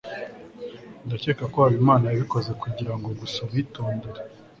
ndakeka 1.05 1.43
ko 1.51 1.57
habimana 1.63 2.05
yabikoze 2.07 2.51
kugirango 2.61 3.07
gusa 3.19 3.37
abitondere 3.47 4.19